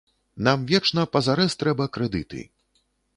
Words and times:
Нам 0.45 0.61
вечна 0.71 1.03
пазарэз 1.17 1.57
трэба 1.63 1.87
крэдыты. 1.99 2.41